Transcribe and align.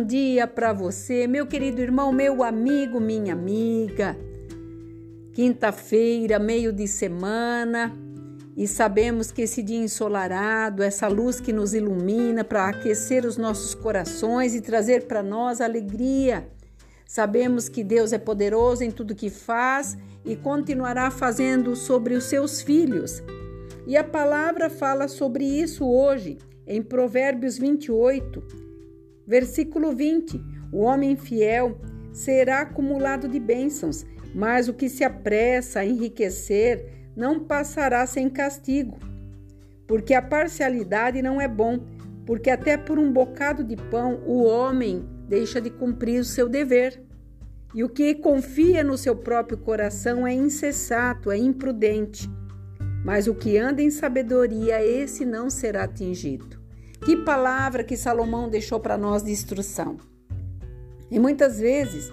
bom 0.00 0.06
dia 0.06 0.46
para 0.46 0.72
você, 0.72 1.26
meu 1.26 1.46
querido 1.46 1.82
irmão, 1.82 2.10
meu 2.10 2.42
amigo, 2.42 2.98
minha 2.98 3.34
amiga. 3.34 4.16
Quinta-feira, 5.34 6.38
meio 6.38 6.72
de 6.72 6.88
semana, 6.88 7.94
e 8.56 8.66
sabemos 8.66 9.30
que 9.30 9.42
esse 9.42 9.62
dia 9.62 9.76
ensolarado, 9.76 10.82
essa 10.82 11.06
luz 11.06 11.38
que 11.38 11.52
nos 11.52 11.74
ilumina 11.74 12.42
para 12.42 12.68
aquecer 12.68 13.26
os 13.26 13.36
nossos 13.36 13.74
corações 13.74 14.54
e 14.54 14.62
trazer 14.62 15.06
para 15.06 15.22
nós 15.22 15.60
alegria. 15.60 16.48
Sabemos 17.06 17.68
que 17.68 17.84
Deus 17.84 18.14
é 18.14 18.18
poderoso 18.18 18.82
em 18.82 18.90
tudo 18.90 19.14
que 19.14 19.28
faz 19.28 19.98
e 20.24 20.34
continuará 20.34 21.10
fazendo 21.10 21.76
sobre 21.76 22.14
os 22.14 22.24
seus 22.24 22.62
filhos. 22.62 23.22
E 23.86 23.98
a 23.98 24.04
palavra 24.04 24.70
fala 24.70 25.08
sobre 25.08 25.44
isso 25.44 25.86
hoje, 25.86 26.38
em 26.66 26.80
Provérbios 26.80 27.58
28, 27.58 28.69
Versículo 29.30 29.94
20: 29.94 30.42
O 30.72 30.78
homem 30.78 31.14
fiel 31.14 31.80
será 32.12 32.62
acumulado 32.62 33.28
de 33.28 33.38
bênçãos, 33.38 34.04
mas 34.34 34.66
o 34.66 34.74
que 34.74 34.88
se 34.88 35.04
apressa 35.04 35.78
a 35.78 35.86
enriquecer 35.86 37.12
não 37.14 37.38
passará 37.38 38.04
sem 38.08 38.28
castigo. 38.28 38.98
Porque 39.86 40.14
a 40.14 40.20
parcialidade 40.20 41.22
não 41.22 41.40
é 41.40 41.46
bom, 41.46 41.78
porque 42.26 42.50
até 42.50 42.76
por 42.76 42.98
um 42.98 43.12
bocado 43.12 43.62
de 43.62 43.76
pão 43.76 44.20
o 44.26 44.42
homem 44.42 45.08
deixa 45.28 45.60
de 45.60 45.70
cumprir 45.70 46.20
o 46.20 46.24
seu 46.24 46.48
dever. 46.48 47.00
E 47.72 47.84
o 47.84 47.88
que 47.88 48.16
confia 48.16 48.82
no 48.82 48.98
seu 48.98 49.14
próprio 49.14 49.58
coração 49.58 50.26
é 50.26 50.34
insensato, 50.34 51.30
é 51.30 51.36
imprudente. 51.36 52.28
Mas 53.04 53.28
o 53.28 53.34
que 53.36 53.56
anda 53.56 53.80
em 53.80 53.90
sabedoria, 53.90 54.84
esse 54.84 55.24
não 55.24 55.48
será 55.48 55.84
atingido. 55.84 56.59
Que 57.04 57.16
palavra 57.16 57.82
que 57.82 57.96
Salomão 57.96 58.48
deixou 58.48 58.78
para 58.78 58.98
nós 58.98 59.22
de 59.22 59.30
instrução. 59.30 59.96
E 61.10 61.18
muitas 61.18 61.58
vezes 61.58 62.12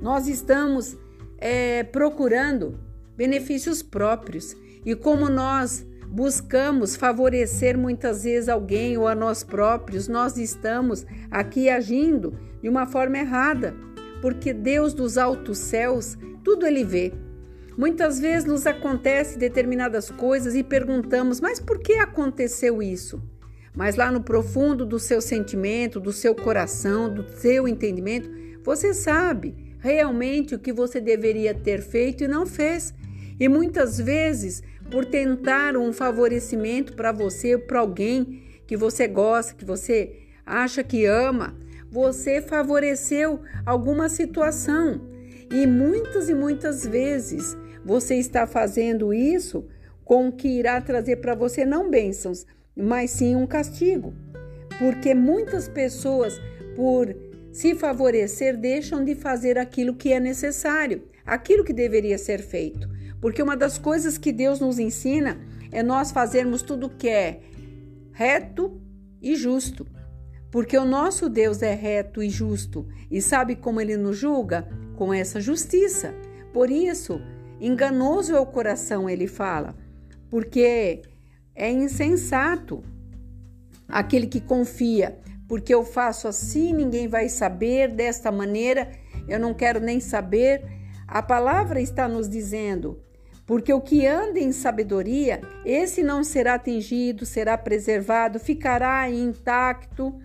nós 0.00 0.26
estamos 0.26 0.96
é, 1.38 1.84
procurando 1.84 2.78
benefícios 3.16 3.82
próprios 3.82 4.56
e 4.84 4.94
como 4.94 5.28
nós 5.28 5.86
buscamos 6.08 6.96
favorecer 6.96 7.78
muitas 7.78 8.24
vezes 8.24 8.48
alguém 8.48 8.98
ou 8.98 9.08
a 9.08 9.14
nós 9.14 9.42
próprios, 9.42 10.08
nós 10.08 10.36
estamos 10.36 11.06
aqui 11.30 11.70
agindo 11.70 12.38
de 12.60 12.68
uma 12.68 12.86
forma 12.86 13.18
errada, 13.18 13.74
porque 14.20 14.52
Deus 14.52 14.92
dos 14.92 15.16
altos 15.16 15.58
céus, 15.58 16.18
tudo 16.44 16.66
ele 16.66 16.84
vê. 16.84 17.12
Muitas 17.78 18.20
vezes 18.20 18.44
nos 18.44 18.66
acontece 18.66 19.38
determinadas 19.38 20.10
coisas 20.10 20.54
e 20.54 20.62
perguntamos: 20.62 21.40
mas 21.40 21.58
por 21.58 21.78
que 21.78 21.94
aconteceu 21.94 22.82
isso? 22.82 23.22
Mas 23.74 23.96
lá 23.96 24.12
no 24.12 24.22
profundo 24.22 24.84
do 24.84 24.98
seu 24.98 25.20
sentimento, 25.20 25.98
do 25.98 26.12
seu 26.12 26.34
coração, 26.34 27.12
do 27.12 27.24
seu 27.38 27.66
entendimento, 27.66 28.30
você 28.62 28.92
sabe 28.92 29.54
realmente 29.78 30.54
o 30.54 30.58
que 30.58 30.72
você 30.72 31.00
deveria 31.00 31.54
ter 31.54 31.80
feito 31.82 32.22
e 32.24 32.28
não 32.28 32.46
fez. 32.46 32.94
E 33.40 33.48
muitas 33.48 33.98
vezes, 33.98 34.62
por 34.90 35.04
tentar 35.04 35.76
um 35.76 35.92
favorecimento 35.92 36.94
para 36.94 37.10
você, 37.12 37.56
para 37.56 37.80
alguém 37.80 38.42
que 38.66 38.76
você 38.76 39.08
gosta, 39.08 39.54
que 39.54 39.64
você 39.64 40.16
acha 40.44 40.84
que 40.84 41.06
ama, 41.06 41.56
você 41.90 42.40
favoreceu 42.40 43.40
alguma 43.66 44.08
situação. 44.08 45.00
E 45.50 45.66
muitas 45.66 46.28
e 46.28 46.34
muitas 46.34 46.86
vezes 46.86 47.56
você 47.84 48.16
está 48.16 48.46
fazendo 48.46 49.12
isso 49.12 49.66
com 50.04 50.28
o 50.28 50.32
que 50.32 50.48
irá 50.48 50.80
trazer 50.80 51.16
para 51.16 51.34
você 51.34 51.64
não 51.64 51.90
bênçãos, 51.90 52.46
mas 52.76 53.10
sim 53.10 53.36
um 53.36 53.46
castigo. 53.46 54.14
Porque 54.78 55.14
muitas 55.14 55.68
pessoas, 55.68 56.40
por 56.74 57.14
se 57.52 57.74
favorecer, 57.74 58.56
deixam 58.56 59.04
de 59.04 59.14
fazer 59.14 59.58
aquilo 59.58 59.94
que 59.94 60.12
é 60.12 60.18
necessário, 60.18 61.04
aquilo 61.24 61.64
que 61.64 61.72
deveria 61.72 62.18
ser 62.18 62.40
feito. 62.40 62.88
Porque 63.20 63.42
uma 63.42 63.56
das 63.56 63.78
coisas 63.78 64.18
que 64.18 64.32
Deus 64.32 64.58
nos 64.58 64.78
ensina 64.78 65.38
é 65.70 65.82
nós 65.82 66.10
fazermos 66.10 66.62
tudo 66.62 66.88
que 66.88 67.08
é 67.08 67.40
reto 68.12 68.80
e 69.20 69.36
justo. 69.36 69.86
Porque 70.50 70.76
o 70.76 70.84
nosso 70.84 71.28
Deus 71.28 71.62
é 71.62 71.74
reto 71.74 72.22
e 72.22 72.28
justo 72.28 72.86
e 73.10 73.22
sabe 73.22 73.56
como 73.56 73.80
ele 73.80 73.96
nos 73.96 74.16
julga? 74.16 74.68
Com 74.96 75.12
essa 75.12 75.40
justiça. 75.40 76.14
Por 76.52 76.70
isso, 76.70 77.20
enganoso 77.60 78.34
é 78.34 78.40
o 78.40 78.46
coração, 78.46 79.08
ele 79.08 79.26
fala. 79.26 79.74
Porque 80.28 81.02
é 81.54 81.70
insensato 81.70 82.82
aquele 83.88 84.26
que 84.26 84.40
confia, 84.40 85.18
porque 85.46 85.74
eu 85.74 85.84
faço 85.84 86.26
assim, 86.26 86.72
ninguém 86.72 87.08
vai 87.08 87.28
saber, 87.28 87.92
desta 87.92 88.32
maneira 88.32 88.90
eu 89.28 89.38
não 89.38 89.52
quero 89.52 89.80
nem 89.80 90.00
saber. 90.00 90.64
A 91.06 91.22
palavra 91.22 91.80
está 91.80 92.08
nos 92.08 92.28
dizendo, 92.28 93.02
porque 93.46 93.72
o 93.72 93.80
que 93.80 94.06
anda 94.06 94.38
em 94.38 94.50
sabedoria, 94.50 95.40
esse 95.64 96.02
não 96.02 96.24
será 96.24 96.54
atingido, 96.54 97.26
será 97.26 97.58
preservado, 97.58 98.38
ficará 98.38 99.10
intacto, 99.10 100.18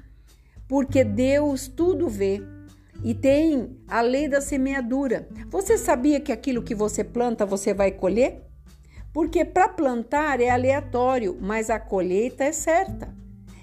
porque 0.68 1.04
Deus 1.04 1.68
tudo 1.68 2.08
vê. 2.08 2.42
E 3.04 3.14
tem 3.14 3.78
a 3.88 4.02
lei 4.02 4.28
da 4.28 4.42
semeadura. 4.42 5.28
Você 5.50 5.78
sabia 5.78 6.20
que 6.20 6.32
aquilo 6.32 6.64
que 6.64 6.74
você 6.74 7.04
planta, 7.04 7.46
você 7.46 7.74
vai 7.74 7.92
colher? 7.92 8.47
Porque 9.18 9.44
para 9.44 9.68
plantar 9.68 10.40
é 10.40 10.48
aleatório, 10.52 11.36
mas 11.42 11.72
a 11.72 11.80
colheita 11.80 12.44
é 12.44 12.52
certa. 12.52 13.12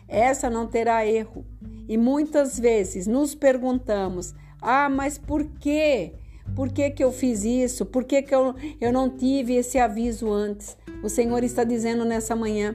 Essa 0.08 0.50
não 0.50 0.66
terá 0.66 1.06
erro. 1.06 1.46
E 1.88 1.96
muitas 1.96 2.58
vezes 2.58 3.06
nos 3.06 3.36
perguntamos: 3.36 4.34
ah, 4.60 4.88
mas 4.88 5.16
por 5.16 5.44
quê? 5.60 6.14
Por 6.56 6.72
que, 6.72 6.90
que 6.90 7.04
eu 7.04 7.12
fiz 7.12 7.44
isso? 7.44 7.86
Por 7.86 8.02
que, 8.02 8.20
que 8.20 8.34
eu, 8.34 8.52
eu 8.80 8.92
não 8.92 9.08
tive 9.08 9.54
esse 9.54 9.78
aviso 9.78 10.32
antes? 10.32 10.76
O 11.04 11.08
Senhor 11.08 11.44
está 11.44 11.62
dizendo 11.62 12.04
nessa 12.04 12.34
manhã. 12.34 12.74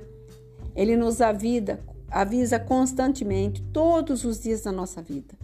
Ele 0.73 0.95
nos 0.95 1.19
avisa, 1.19 1.81
avisa 2.09 2.57
constantemente, 2.57 3.61
todos 3.73 4.23
os 4.23 4.39
dias 4.39 4.61
da 4.61 4.71
nossa 4.71 5.01
vida. 5.01 5.35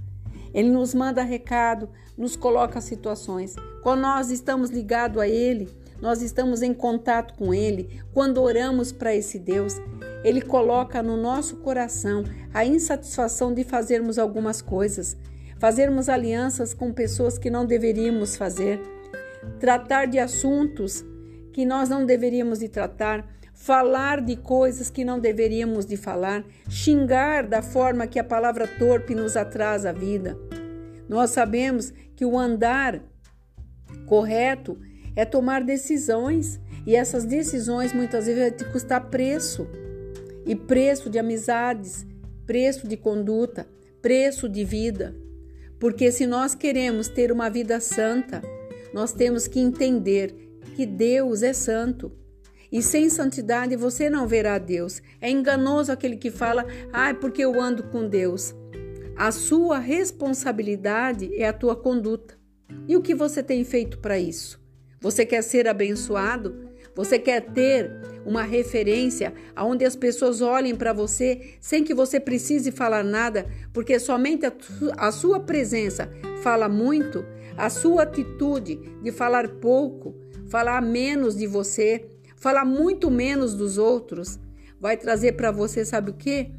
Ele 0.53 0.69
nos 0.69 0.93
manda 0.93 1.21
recado, 1.21 1.89
nos 2.17 2.37
coloca 2.37 2.79
situações. 2.79 3.55
Quando 3.83 4.03
nós 4.03 4.31
estamos 4.31 4.69
ligados 4.69 5.21
a 5.21 5.27
Ele, 5.27 5.67
nós 6.01 6.21
estamos 6.21 6.61
em 6.61 6.73
contato 6.73 7.33
com 7.35 7.53
Ele, 7.53 8.01
quando 8.13 8.41
oramos 8.41 8.91
para 8.91 9.15
esse 9.15 9.39
Deus, 9.39 9.75
Ele 10.23 10.41
coloca 10.41 11.01
no 11.01 11.17
nosso 11.17 11.57
coração 11.57 12.23
a 12.53 12.65
insatisfação 12.65 13.53
de 13.53 13.63
fazermos 13.63 14.17
algumas 14.17 14.61
coisas, 14.61 15.17
fazermos 15.57 16.09
alianças 16.09 16.73
com 16.73 16.91
pessoas 16.91 17.37
que 17.37 17.49
não 17.49 17.65
deveríamos 17.65 18.35
fazer, 18.35 18.81
tratar 19.59 20.05
de 20.05 20.19
assuntos 20.19 21.03
que 21.53 21.65
nós 21.65 21.87
não 21.87 22.05
deveríamos 22.05 22.59
de 22.59 22.67
tratar, 22.67 23.25
falar 23.53 24.19
de 24.19 24.35
coisas 24.35 24.89
que 24.89 25.05
não 25.05 25.19
deveríamos 25.19 25.85
de 25.85 25.95
falar, 25.95 26.43
xingar 26.69 27.47
da 27.47 27.61
forma 27.61 28.05
que 28.05 28.19
a 28.19 28.23
palavra 28.23 28.67
torpe 28.67 29.15
nos 29.15 29.37
atrasa 29.37 29.89
a 29.89 29.93
vida. 29.93 30.37
Nós 31.07 31.29
sabemos 31.29 31.93
que 32.15 32.25
o 32.25 32.37
andar 32.37 33.01
correto 34.05 34.77
é 35.15 35.25
tomar 35.25 35.63
decisões 35.63 36.59
e 36.85 36.95
essas 36.95 37.25
decisões 37.25 37.93
muitas 37.93 38.25
vezes 38.25 38.41
vai 38.41 38.51
te 38.51 38.65
custar 38.65 39.09
preço 39.09 39.67
e 40.45 40.55
preço 40.55 41.09
de 41.09 41.17
amizades, 41.17 42.05
preço 42.45 42.87
de 42.87 42.95
conduta, 42.95 43.67
preço 44.01 44.47
de 44.47 44.63
vida. 44.63 45.15
Porque 45.79 46.11
se 46.11 46.27
nós 46.27 46.53
queremos 46.53 47.07
ter 47.07 47.31
uma 47.31 47.49
vida 47.49 47.79
santa, 47.79 48.41
nós 48.93 49.11
temos 49.11 49.47
que 49.47 49.59
entender 49.59 50.33
que 50.75 50.85
Deus 50.85 51.41
é 51.41 51.53
santo. 51.53 52.11
E 52.71 52.81
sem 52.81 53.09
santidade 53.09 53.75
você 53.75 54.09
não 54.09 54.27
verá 54.27 54.57
Deus. 54.57 55.01
É 55.21 55.29
enganoso 55.29 55.91
aquele 55.91 56.17
que 56.17 56.29
fala, 56.29 56.65
ah, 56.91 57.13
porque 57.13 57.43
eu 57.43 57.59
ando 57.59 57.83
com 57.83 58.07
Deus. 58.07 58.53
A 59.15 59.31
sua 59.31 59.79
responsabilidade 59.79 61.33
é 61.35 61.47
a 61.47 61.53
tua 61.53 61.75
conduta. 61.75 62.37
E 62.87 62.95
o 62.95 63.01
que 63.01 63.15
você 63.15 63.41
tem 63.41 63.63
feito 63.63 63.97
para 63.99 64.19
isso? 64.19 64.64
Você 65.05 65.23
quer 65.23 65.43
ser 65.43 65.67
abençoado? 65.67 66.67
Você 66.95 67.19
quer 67.19 67.39
ter 67.39 67.91
uma 68.25 68.41
referência 68.41 69.35
onde 69.55 69.85
as 69.85 69.95
pessoas 69.95 70.41
olhem 70.41 70.75
para 70.75 70.93
você 70.93 71.53
sem 71.61 71.83
que 71.83 71.93
você 71.93 72.19
precise 72.19 72.71
falar 72.71 73.03
nada, 73.03 73.45
porque 73.71 73.99
somente 73.99 74.47
a, 74.47 74.53
a 74.97 75.11
sua 75.11 75.39
presença 75.39 76.09
fala 76.41 76.67
muito, 76.67 77.23
a 77.55 77.69
sua 77.69 78.01
atitude 78.01 78.79
de 79.03 79.11
falar 79.11 79.47
pouco, 79.47 80.15
falar 80.47 80.81
menos 80.81 81.37
de 81.37 81.45
você, 81.45 82.07
falar 82.35 82.65
muito 82.65 83.11
menos 83.11 83.53
dos 83.53 83.77
outros, 83.77 84.39
vai 84.81 84.97
trazer 84.97 85.33
para 85.33 85.51
você, 85.51 85.85
sabe 85.85 86.09
o 86.09 86.15
que? 86.15 86.49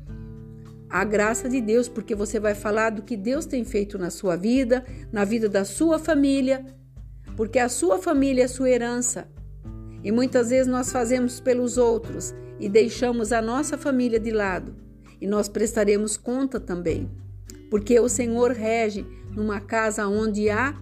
A 0.89 1.03
graça 1.03 1.49
de 1.49 1.61
Deus, 1.61 1.89
porque 1.89 2.15
você 2.15 2.39
vai 2.39 2.55
falar 2.55 2.91
do 2.91 3.03
que 3.03 3.17
Deus 3.17 3.45
tem 3.45 3.65
feito 3.65 3.99
na 3.99 4.09
sua 4.09 4.37
vida, 4.37 4.85
na 5.11 5.25
vida 5.25 5.49
da 5.49 5.65
sua 5.65 5.99
família 5.99 6.65
porque 7.37 7.59
a 7.59 7.69
sua 7.69 7.99
família 7.99 8.45
é 8.45 8.49
sua 8.49 8.71
herança. 8.71 9.29
E 10.03 10.11
muitas 10.11 10.51
vezes 10.51 10.67
nós 10.67 10.91
fazemos 10.91 11.39
pelos 11.41 11.77
outros 11.77 12.35
e 12.59 12.69
deixamos 12.69 13.33
a 13.33 13.43
nossa 13.43 13.77
família 13.77 14.19
de 14.19 14.31
lado, 14.31 14.75
e 15.21 15.27
nós 15.27 15.49
prestaremos 15.49 16.17
conta 16.17 16.59
também. 16.59 17.11
porque 17.71 17.99
o 17.99 18.09
Senhor 18.09 18.53
rege 18.53 19.07
numa 19.35 19.61
casa 19.61 20.07
onde 20.07 20.49
há 20.49 20.75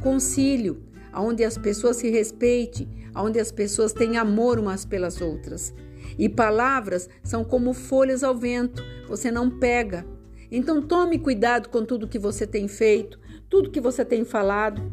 concílio, 0.00 0.82
onde 1.14 1.44
as 1.44 1.56
pessoas 1.56 1.96
se 1.96 2.10
respeitem, 2.10 2.88
onde 3.14 3.38
as 3.38 3.50
pessoas 3.50 3.92
têm 3.92 4.16
amor 4.16 4.58
umas 4.58 4.84
pelas 4.84 5.20
outras. 5.20 5.72
E 6.18 6.28
palavras 6.28 7.08
são 7.22 7.44
como 7.44 7.72
folhas 7.72 8.22
ao 8.22 8.36
vento, 8.36 8.82
você 9.08 9.30
não 9.30 9.48
pega. 9.48 10.06
Então 10.50 10.82
tome 10.82 11.18
cuidado 11.18 11.68
com 11.68 11.84
tudo 11.84 12.08
que 12.08 12.18
você 12.18 12.46
tem 12.46 12.68
feito, 12.68 13.18
tudo 13.48 13.70
que 13.70 13.80
você 13.80 14.04
tem 14.04 14.24
falado, 14.24 14.92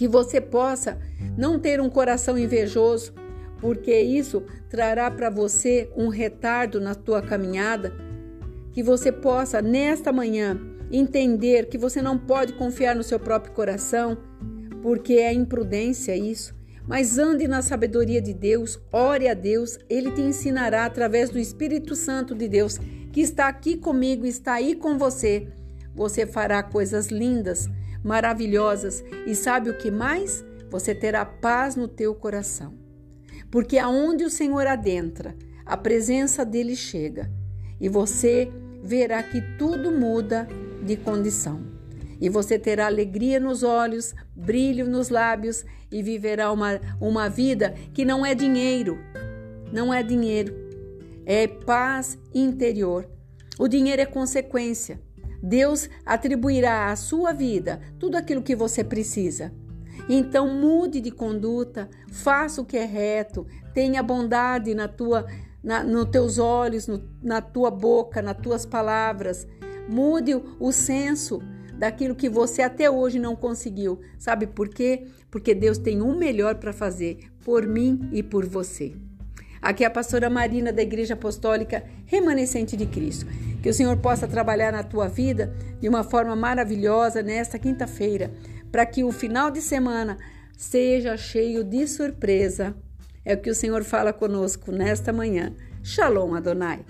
que 0.00 0.08
você 0.08 0.40
possa 0.40 0.98
não 1.36 1.58
ter 1.58 1.78
um 1.78 1.90
coração 1.90 2.38
invejoso, 2.38 3.12
porque 3.60 4.00
isso 4.00 4.42
trará 4.70 5.10
para 5.10 5.28
você 5.28 5.90
um 5.94 6.08
retardo 6.08 6.80
na 6.80 6.94
tua 6.94 7.20
caminhada, 7.20 7.92
que 8.72 8.82
você 8.82 9.12
possa 9.12 9.60
nesta 9.60 10.10
manhã 10.10 10.58
entender 10.90 11.66
que 11.66 11.76
você 11.76 12.00
não 12.00 12.16
pode 12.16 12.54
confiar 12.54 12.96
no 12.96 13.02
seu 13.02 13.20
próprio 13.20 13.52
coração, 13.52 14.16
porque 14.80 15.16
é 15.16 15.34
imprudência 15.34 16.16
isso. 16.16 16.54
Mas 16.88 17.18
ande 17.18 17.46
na 17.46 17.60
sabedoria 17.60 18.22
de 18.22 18.32
Deus, 18.32 18.80
ore 18.90 19.28
a 19.28 19.34
Deus, 19.34 19.78
ele 19.86 20.10
te 20.12 20.22
ensinará 20.22 20.86
através 20.86 21.28
do 21.28 21.38
Espírito 21.38 21.94
Santo 21.94 22.34
de 22.34 22.48
Deus, 22.48 22.78
que 23.12 23.20
está 23.20 23.48
aqui 23.48 23.76
comigo, 23.76 24.24
está 24.24 24.54
aí 24.54 24.74
com 24.74 24.96
você. 24.96 25.48
Você 25.94 26.24
fará 26.24 26.62
coisas 26.62 27.08
lindas, 27.08 27.68
maravilhosas 28.02 29.04
e 29.26 29.34
sabe 29.34 29.70
o 29.70 29.76
que 29.76 29.90
mais? 29.90 30.44
Você 30.70 30.94
terá 30.94 31.24
paz 31.24 31.76
no 31.76 31.88
teu 31.88 32.14
coração. 32.14 32.74
Porque 33.50 33.78
aonde 33.78 34.24
o 34.24 34.30
Senhor 34.30 34.66
adentra, 34.66 35.34
a 35.66 35.76
presença 35.76 36.44
dele 36.44 36.76
chega 36.76 37.30
e 37.80 37.88
você 37.88 38.50
verá 38.82 39.22
que 39.22 39.40
tudo 39.58 39.90
muda 39.90 40.46
de 40.82 40.96
condição. 40.96 41.60
E 42.20 42.28
você 42.28 42.58
terá 42.58 42.86
alegria 42.86 43.40
nos 43.40 43.62
olhos, 43.62 44.14
brilho 44.36 44.86
nos 44.88 45.08
lábios 45.08 45.64
e 45.90 46.02
viverá 46.02 46.52
uma, 46.52 46.80
uma 47.00 47.28
vida 47.28 47.74
que 47.94 48.04
não 48.04 48.24
é 48.24 48.34
dinheiro, 48.34 48.98
não 49.72 49.92
é 49.92 50.02
dinheiro, 50.02 50.54
é 51.24 51.46
paz 51.46 52.18
interior. 52.34 53.08
O 53.58 53.66
dinheiro 53.68 54.02
é 54.02 54.06
consequência. 54.06 55.00
Deus 55.42 55.88
atribuirá 56.04 56.90
à 56.90 56.96
sua 56.96 57.32
vida 57.32 57.80
tudo 57.98 58.16
aquilo 58.16 58.42
que 58.42 58.54
você 58.54 58.84
precisa. 58.84 59.52
Então 60.08 60.48
mude 60.48 61.00
de 61.00 61.10
conduta, 61.10 61.88
faça 62.10 62.60
o 62.60 62.64
que 62.64 62.76
é 62.76 62.84
reto, 62.84 63.46
tenha 63.72 64.02
bondade 64.02 64.74
na 64.74 64.88
tua, 64.88 65.26
na, 65.62 65.82
nos 65.82 66.10
teus 66.10 66.38
olhos, 66.38 66.86
no, 66.86 67.02
na 67.22 67.40
tua 67.40 67.70
boca, 67.70 68.20
nas 68.20 68.36
tuas 68.36 68.66
palavras. 68.66 69.46
Mude 69.88 70.34
o, 70.34 70.56
o 70.58 70.72
senso 70.72 71.40
daquilo 71.74 72.14
que 72.14 72.28
você 72.28 72.62
até 72.62 72.90
hoje 72.90 73.18
não 73.18 73.34
conseguiu. 73.34 74.00
Sabe 74.18 74.46
por 74.46 74.68
quê? 74.68 75.06
Porque 75.30 75.54
Deus 75.54 75.78
tem 75.78 76.02
o 76.02 76.06
um 76.06 76.18
melhor 76.18 76.56
para 76.56 76.72
fazer 76.72 77.30
por 77.44 77.66
mim 77.66 78.08
e 78.12 78.22
por 78.22 78.44
você. 78.46 78.94
Aqui 79.62 79.84
é 79.84 79.86
a 79.86 79.90
pastora 79.90 80.30
Marina 80.30 80.72
da 80.72 80.82
Igreja 80.82 81.14
Apostólica 81.14 81.84
Remanescente 82.06 82.76
de 82.76 82.86
Cristo. 82.86 83.26
Que 83.62 83.68
o 83.68 83.74
Senhor 83.74 83.96
possa 83.98 84.26
trabalhar 84.26 84.72
na 84.72 84.82
tua 84.82 85.08
vida 85.08 85.52
de 85.80 85.88
uma 85.88 86.02
forma 86.02 86.34
maravilhosa 86.34 87.22
nesta 87.22 87.58
quinta-feira, 87.58 88.30
para 88.70 88.86
que 88.86 89.04
o 89.04 89.12
final 89.12 89.50
de 89.50 89.60
semana 89.60 90.18
seja 90.56 91.16
cheio 91.16 91.64
de 91.64 91.86
surpresa. 91.86 92.74
É 93.24 93.34
o 93.34 93.40
que 93.40 93.50
o 93.50 93.54
Senhor 93.54 93.84
fala 93.84 94.12
conosco 94.12 94.72
nesta 94.72 95.12
manhã. 95.12 95.54
Shalom 95.82 96.34
Adonai. 96.34 96.84